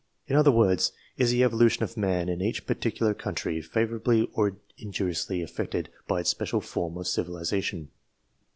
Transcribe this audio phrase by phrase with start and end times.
[0.25, 5.43] In other words, is the evolution of man in each particular country, favourably or injuriously
[5.43, 7.89] affected by its special form of civilization